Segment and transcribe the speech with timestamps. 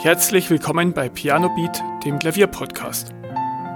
[0.00, 3.12] Herzlich willkommen bei Piano Beat, dem Klavierpodcast.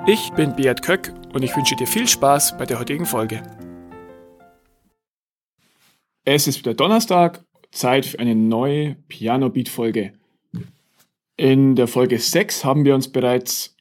[0.07, 3.43] Ich bin Beat Köck und ich wünsche dir viel Spaß bei der heutigen Folge.
[6.25, 10.13] Es ist wieder Donnerstag, Zeit für eine neue Piano Beat Folge.
[11.37, 13.77] In der Folge 6 haben wir uns bereits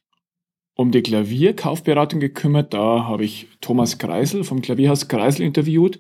[0.74, 2.74] um die Klavierkaufberatung gekümmert.
[2.74, 6.00] Da habe ich Thomas Kreisel vom Klavierhaus Kreisel interviewt.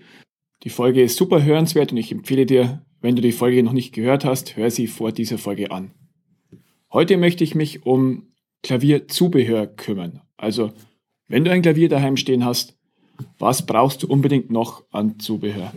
[0.64, 3.94] Die Folge ist super hörenswert und ich empfehle dir, wenn du die Folge noch nicht
[3.94, 5.94] gehört hast, hör sie vor dieser Folge an.
[6.94, 10.22] Heute möchte ich mich um Klavierzubehör kümmern.
[10.36, 10.74] Also,
[11.30, 12.78] wenn du ein Klavier daheim stehen hast,
[13.40, 15.72] was brauchst du unbedingt noch an Zubehör?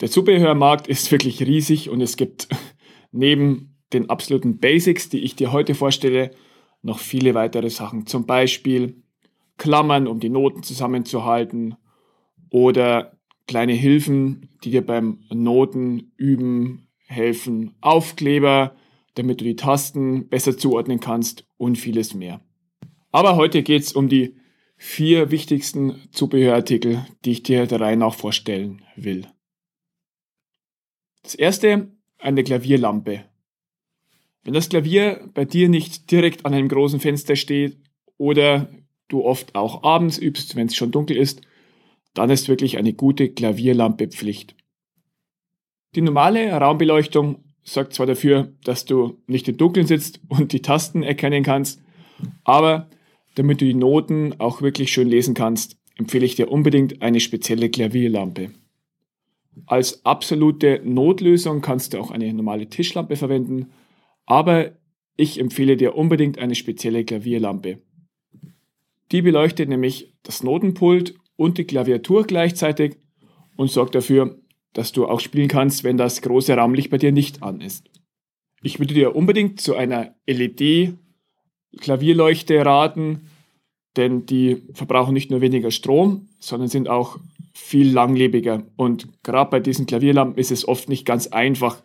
[0.00, 2.48] Der Zubehörmarkt ist wirklich riesig und es gibt
[3.12, 6.32] neben den absoluten Basics, die ich dir heute vorstelle,
[6.82, 8.06] noch viele weitere Sachen.
[8.06, 9.04] Zum Beispiel
[9.56, 11.76] Klammern, um die Noten zusammenzuhalten
[12.50, 17.76] oder kleine Hilfen, die dir beim Noten üben helfen.
[17.80, 18.74] Aufkleber,
[19.14, 22.40] damit du die Tasten besser zuordnen kannst und vieles mehr.
[23.12, 24.36] Aber heute geht es um die
[24.76, 29.26] vier wichtigsten Zubehörartikel, die ich dir der Reihe nach vorstellen will.
[31.22, 33.24] Das erste, eine Klavierlampe.
[34.42, 37.78] Wenn das Klavier bei dir nicht direkt an einem großen Fenster steht
[38.18, 38.68] oder
[39.08, 41.40] du oft auch abends übst, wenn es schon dunkel ist,
[42.14, 44.54] dann ist wirklich eine gute Klavierlampe Pflicht.
[45.94, 51.02] Die normale Raumbeleuchtung sorgt zwar dafür, dass du nicht im Dunkeln sitzt und die Tasten
[51.02, 51.82] erkennen kannst,
[52.44, 52.88] aber
[53.34, 57.70] damit du die Noten auch wirklich schön lesen kannst, empfehle ich dir unbedingt eine spezielle
[57.70, 58.50] Klavierlampe.
[59.66, 63.70] Als absolute Notlösung kannst du auch eine normale Tischlampe verwenden,
[64.26, 64.72] aber
[65.16, 67.78] ich empfehle dir unbedingt eine spezielle Klavierlampe.
[69.12, 72.96] Die beleuchtet nämlich das Notenpult und die Klaviatur gleichzeitig
[73.56, 74.40] und sorgt dafür,
[74.74, 77.88] dass du auch spielen kannst, wenn das große Raumlicht bei dir nicht an ist.
[78.62, 83.28] Ich würde dir unbedingt zu einer LED-Klavierleuchte raten,
[83.96, 87.18] denn die verbrauchen nicht nur weniger Strom, sondern sind auch
[87.52, 88.64] viel langlebiger.
[88.76, 91.80] Und gerade bei diesen Klavierlampen ist es oft nicht ganz einfach,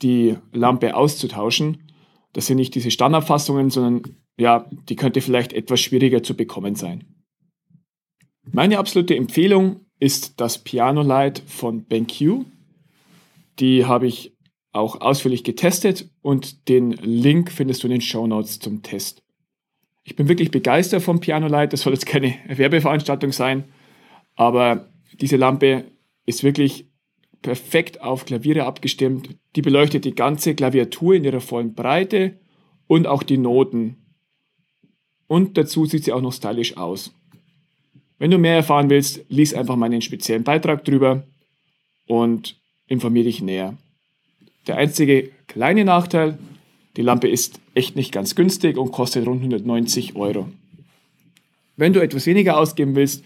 [0.00, 1.90] die Lampe auszutauschen.
[2.32, 4.02] Das sind nicht diese Standardfassungen, sondern
[4.38, 7.04] ja, die könnte vielleicht etwas schwieriger zu bekommen sein.
[8.50, 12.44] Meine absolute Empfehlung ist das Piano Light von BenQ.
[13.60, 14.36] Die habe ich
[14.72, 19.22] auch ausführlich getestet und den Link findest du in den Show Notes zum Test.
[20.02, 21.72] Ich bin wirklich begeistert vom Piano Light.
[21.72, 23.66] Das soll jetzt keine Werbeveranstaltung sein,
[24.34, 24.88] aber
[25.20, 25.84] diese Lampe
[26.26, 26.90] ist wirklich
[27.40, 29.36] perfekt auf Klaviere abgestimmt.
[29.54, 32.40] Die beleuchtet die ganze Klaviatur in ihrer vollen Breite
[32.88, 33.98] und auch die Noten.
[35.28, 37.14] Und dazu sieht sie auch noch stylisch aus.
[38.22, 41.24] Wenn du mehr erfahren willst, lies einfach meinen speziellen Beitrag drüber
[42.06, 42.56] und
[42.86, 43.76] informiere dich näher.
[44.68, 46.38] Der einzige kleine Nachteil,
[46.96, 50.48] die Lampe ist echt nicht ganz günstig und kostet rund 190 Euro.
[51.76, 53.24] Wenn du etwas weniger ausgeben willst,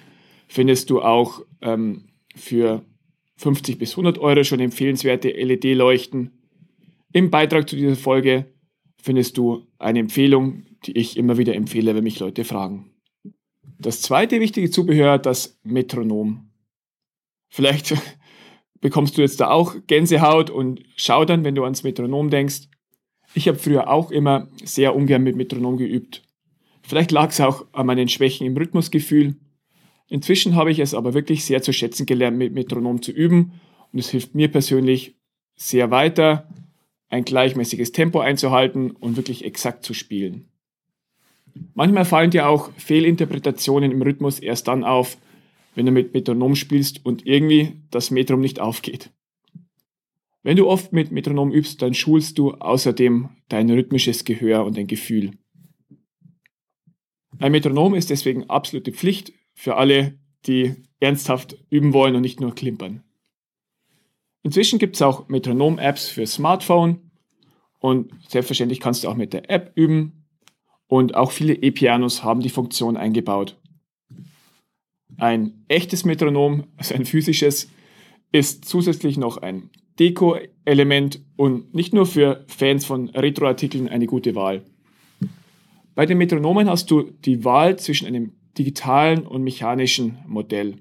[0.49, 2.05] findest du auch ähm,
[2.35, 2.83] für
[3.37, 6.31] 50 bis 100 Euro schon empfehlenswerte LED-Leuchten.
[7.13, 8.47] Im Beitrag zu dieser Folge
[8.97, 12.96] findest du eine Empfehlung, die ich immer wieder empfehle, wenn mich Leute fragen.
[13.79, 16.51] Das zweite wichtige Zubehör, das Metronom.
[17.49, 17.95] Vielleicht
[18.81, 22.69] bekommst du jetzt da auch Gänsehaut und Schaudern, wenn du ans Metronom denkst.
[23.35, 26.23] Ich habe früher auch immer sehr ungern mit Metronom geübt.
[26.83, 29.37] Vielleicht lag es auch an meinen Schwächen im Rhythmusgefühl.
[30.09, 33.61] Inzwischen habe ich es aber wirklich sehr zu schätzen gelernt, mit Metronom zu üben
[33.93, 35.17] und es hilft mir persönlich
[35.57, 36.49] sehr weiter,
[37.09, 40.49] ein gleichmäßiges Tempo einzuhalten und wirklich exakt zu spielen.
[41.75, 45.19] Manchmal fallen dir auch Fehlinterpretationen im Rhythmus erst dann auf,
[45.75, 49.11] wenn du mit Metronom spielst und irgendwie das Metrum nicht aufgeht.
[50.43, 54.87] Wenn du oft mit Metronom übst, dann schulst du außerdem dein rhythmisches Gehör und dein
[54.87, 55.33] Gefühl.
[57.39, 62.55] Ein Metronom ist deswegen absolute Pflicht für alle, die ernsthaft üben wollen und nicht nur
[62.55, 63.03] klimpern.
[64.43, 67.11] Inzwischen gibt es auch Metronom-Apps für Smartphone
[67.81, 70.26] und selbstverständlich kannst du auch mit der App üben
[70.89, 73.57] und auch viele E-Pianos haben die Funktion eingebaut.
[75.19, 77.71] Ein echtes Metronom, also ein physisches,
[78.33, 84.65] ist zusätzlich noch ein Deko-Element und nicht nur für Fans von Retro-Artikeln eine gute Wahl.
[85.95, 90.77] Bei den Metronomen hast du die Wahl zwischen einem digitalen und mechanischen Modell.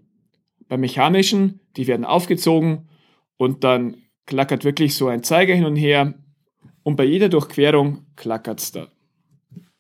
[0.67, 2.89] Beim mechanischen, die werden aufgezogen
[3.37, 6.15] und dann klackert wirklich so ein Zeiger hin und her
[6.83, 8.87] und bei jeder Durchquerung klackert es da.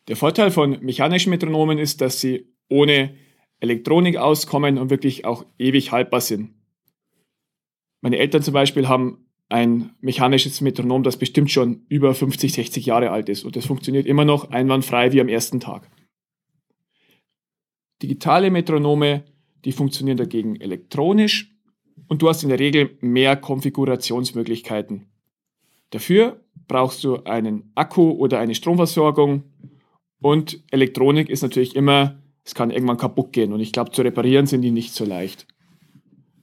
[0.07, 3.15] Der Vorteil von mechanischen Metronomen ist, dass sie ohne
[3.59, 6.53] Elektronik auskommen und wirklich auch ewig haltbar sind.
[8.01, 13.11] Meine Eltern zum Beispiel haben ein mechanisches Metronom, das bestimmt schon über 50, 60 Jahre
[13.11, 15.89] alt ist und das funktioniert immer noch einwandfrei wie am ersten Tag.
[18.01, 19.23] Digitale Metronome,
[19.63, 21.55] die funktionieren dagegen elektronisch
[22.07, 25.07] und du hast in der Regel mehr Konfigurationsmöglichkeiten.
[25.91, 29.43] Dafür brauchst du einen Akku oder eine Stromversorgung
[30.21, 34.47] und Elektronik ist natürlich immer, es kann irgendwann kaputt gehen und ich glaube, zu reparieren
[34.47, 35.47] sind die nicht so leicht.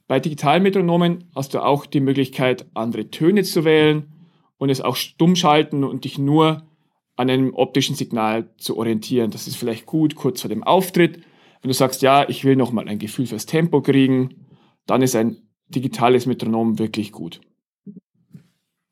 [0.07, 4.11] Bei Digitalmetronomen hast du auch die Möglichkeit, andere Töne zu wählen
[4.57, 6.67] und es auch stumm schalten und dich nur
[7.15, 9.31] an einem optischen Signal zu orientieren.
[9.31, 11.17] Das ist vielleicht gut kurz vor dem Auftritt.
[11.61, 14.47] Wenn du sagst, ja, ich will nochmal ein Gefühl fürs Tempo kriegen,
[14.85, 15.37] dann ist ein
[15.67, 17.41] digitales Metronom wirklich gut.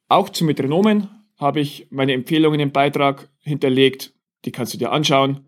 [0.07, 4.13] Auch zu Metronomen habe ich meine Empfehlungen im Beitrag hinterlegt.
[4.45, 5.45] Die kannst du dir anschauen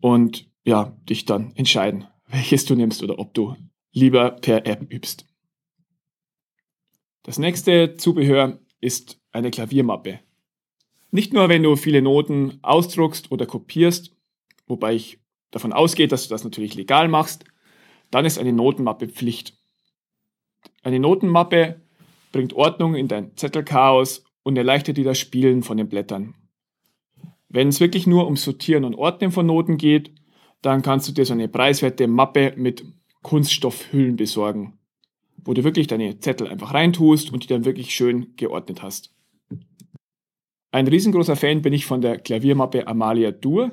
[0.00, 3.56] und ja, dich dann entscheiden, welches du nimmst oder ob du
[3.92, 5.26] lieber per App übst.
[7.22, 10.20] Das nächste Zubehör ist eine Klaviermappe.
[11.10, 14.16] Nicht nur, wenn du viele Noten ausdruckst oder kopierst,
[14.66, 15.20] wobei ich
[15.50, 17.44] davon ausgehe, dass du das natürlich legal machst,
[18.10, 19.58] dann ist eine Notenmappe Pflicht.
[20.82, 21.80] Eine Notenmappe
[22.32, 26.34] bringt Ordnung in dein Zettelchaos und erleichtert dir das Spielen von den Blättern.
[27.52, 30.10] Wenn es wirklich nur um Sortieren und Ordnen von Noten geht,
[30.62, 32.82] dann kannst du dir so eine preiswerte Mappe mit
[33.20, 34.78] Kunststoffhüllen besorgen,
[35.44, 39.14] wo du wirklich deine Zettel einfach reintust und die dann wirklich schön geordnet hast.
[40.70, 43.70] Ein riesengroßer Fan bin ich von der Klaviermappe Amalia Dur,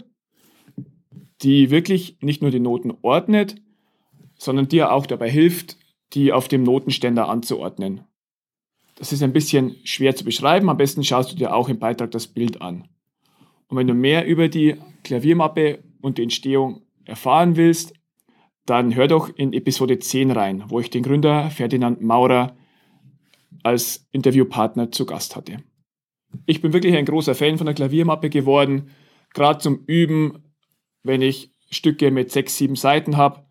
[1.41, 3.55] die wirklich nicht nur die Noten ordnet,
[4.35, 5.77] sondern dir auch dabei hilft,
[6.11, 8.01] die auf dem Notenständer anzuordnen.
[8.95, 12.11] Das ist ein bisschen schwer zu beschreiben, am besten schaust du dir auch im Beitrag
[12.11, 12.89] das Bild an.
[13.69, 17.94] Und wenn du mehr über die Klaviermappe und die Entstehung erfahren willst,
[18.66, 22.57] dann hör doch in Episode 10 rein, wo ich den Gründer Ferdinand Maurer
[23.63, 25.63] als Interviewpartner zu Gast hatte.
[26.45, 28.89] Ich bin wirklich ein großer Fan von der Klaviermappe geworden,
[29.33, 30.44] gerade zum Üben,
[31.04, 33.45] wenn ich Stücke mit sechs, sieben Seiten habe,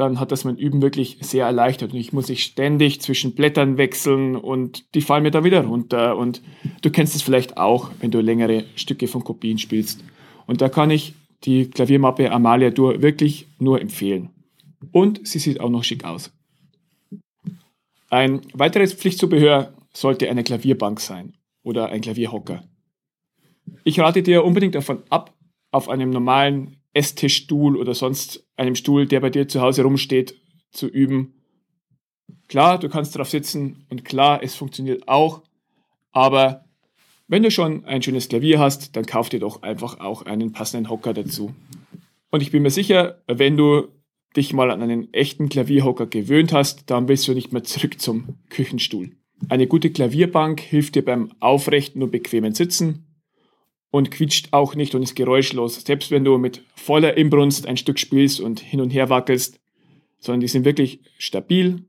[0.00, 3.76] dann hat das mein Üben wirklich sehr erleichtert und ich muss nicht ständig zwischen Blättern
[3.76, 6.40] wechseln und die fallen mir da wieder runter und
[6.80, 10.02] du kennst es vielleicht auch, wenn du längere Stücke von Kopien spielst.
[10.46, 11.14] Und da kann ich
[11.44, 14.30] die Klaviermappe Amalia Dur wirklich nur empfehlen.
[14.90, 16.32] Und sie sieht auch noch schick aus.
[18.08, 22.64] Ein weiteres Pflichtzubehör sollte eine Klavierbank sein oder ein Klavierhocker.
[23.84, 25.34] Ich rate dir unbedingt davon ab,
[25.70, 30.34] auf einem normalen Esstischstuhl oder sonst einem Stuhl, der bei dir zu Hause rumsteht,
[30.70, 31.34] zu üben.
[32.46, 35.42] Klar, du kannst drauf sitzen und klar, es funktioniert auch,
[36.12, 36.64] aber
[37.26, 40.90] wenn du schon ein schönes Klavier hast, dann kauf dir doch einfach auch einen passenden
[40.90, 41.54] Hocker dazu.
[42.30, 43.88] Und ich bin mir sicher, wenn du
[44.36, 48.36] dich mal an einen echten Klavierhocker gewöhnt hast, dann willst du nicht mehr zurück zum
[48.50, 49.12] Küchenstuhl.
[49.48, 53.09] Eine gute Klavierbank hilft dir beim aufrechten und bequemen Sitzen
[53.90, 57.98] und quietscht auch nicht und ist geräuschlos, selbst wenn du mit voller Inbrunst ein Stück
[57.98, 59.60] spielst und hin und her wackelst,
[60.18, 61.88] sondern die sind wirklich stabil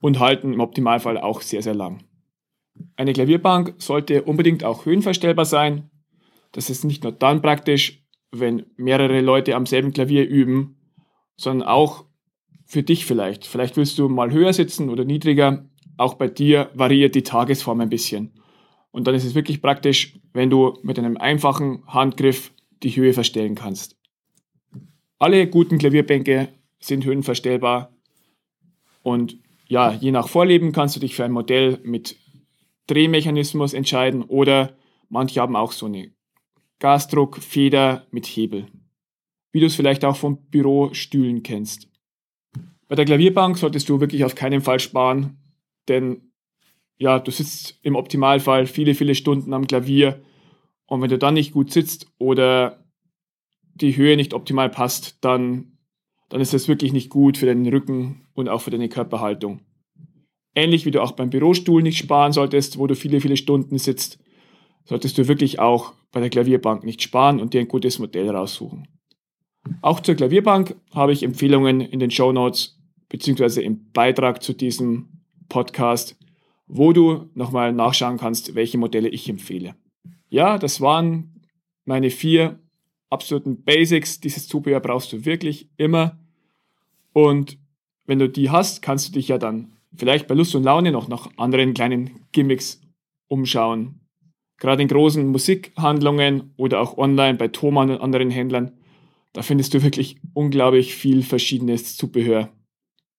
[0.00, 2.04] und halten im Optimalfall auch sehr, sehr lang.
[2.96, 5.90] Eine Klavierbank sollte unbedingt auch höhenverstellbar sein.
[6.52, 10.76] Das ist nicht nur dann praktisch, wenn mehrere Leute am selben Klavier üben,
[11.36, 12.04] sondern auch
[12.64, 13.46] für dich vielleicht.
[13.46, 15.68] Vielleicht willst du mal höher sitzen oder niedriger.
[15.96, 18.39] Auch bei dir variiert die Tagesform ein bisschen.
[18.90, 23.54] Und dann ist es wirklich praktisch, wenn du mit einem einfachen Handgriff die Höhe verstellen
[23.54, 23.96] kannst.
[25.18, 26.48] Alle guten Klavierbänke
[26.80, 27.92] sind höhenverstellbar.
[29.02, 32.16] Und ja, je nach Vorleben kannst du dich für ein Modell mit
[32.86, 34.76] Drehmechanismus entscheiden oder
[35.08, 36.10] manche haben auch so eine
[36.80, 38.66] Gasdruckfeder mit Hebel
[39.52, 41.88] wie du es vielleicht auch von Bürostühlen kennst.
[42.88, 45.38] Bei der Klavierbank solltest du wirklich auf keinen Fall sparen,
[45.88, 46.29] denn
[47.00, 50.22] ja, du sitzt im Optimalfall viele, viele Stunden am Klavier
[50.86, 52.84] und wenn du dann nicht gut sitzt oder
[53.74, 55.78] die Höhe nicht optimal passt, dann,
[56.28, 59.60] dann ist das wirklich nicht gut für deinen Rücken und auch für deine Körperhaltung.
[60.54, 64.18] Ähnlich wie du auch beim Bürostuhl nicht sparen solltest, wo du viele, viele Stunden sitzt,
[64.84, 68.88] solltest du wirklich auch bei der Klavierbank nicht sparen und dir ein gutes Modell raussuchen.
[69.80, 72.78] Auch zur Klavierbank habe ich Empfehlungen in den Show Notes
[73.08, 75.08] beziehungsweise im Beitrag zu diesem
[75.48, 76.16] Podcast,
[76.70, 79.74] wo du nochmal nachschauen kannst, welche Modelle ich empfehle.
[80.28, 81.40] Ja, das waren
[81.84, 82.58] meine vier
[83.08, 84.20] absoluten Basics.
[84.20, 86.18] Dieses Zubehör brauchst du wirklich immer.
[87.12, 87.58] Und
[88.06, 91.08] wenn du die hast, kannst du dich ja dann vielleicht bei Lust und Laune noch
[91.08, 92.80] nach anderen kleinen Gimmicks
[93.28, 94.00] umschauen.
[94.58, 98.72] Gerade in großen Musikhandlungen oder auch online bei Thomann und anderen Händlern
[99.32, 102.50] da findest du wirklich unglaublich viel verschiedenes Zubehör.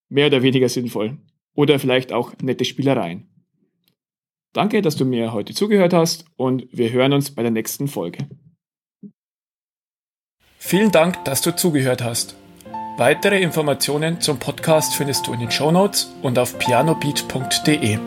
[0.10, 1.18] Mehr oder weniger sinnvoll.
[1.54, 3.28] Oder vielleicht auch nette Spielereien.
[4.54, 8.28] Danke, dass du mir heute zugehört hast und wir hören uns bei der nächsten Folge.
[10.58, 12.36] Vielen Dank, dass du zugehört hast.
[12.98, 17.98] Weitere Informationen zum Podcast findest du in den Show Notes und auf pianobeat.de.